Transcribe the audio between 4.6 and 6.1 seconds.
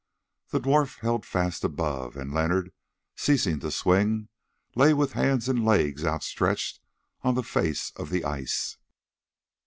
lay with hands and legs